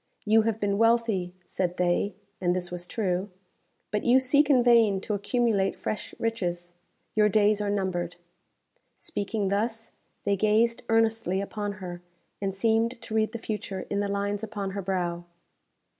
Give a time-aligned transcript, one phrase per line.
[0.25, 3.29] "You have been wealthy," said they (and this was true),
[3.91, 6.73] "but you seek in vain to accumulate fresh riches.
[7.15, 8.15] Your days are numbered."
[8.97, 9.91] Speaking thus,
[10.23, 12.01] they gazed earnestly upon her,
[12.41, 15.23] and seemed to read the future in the lines upon her brow.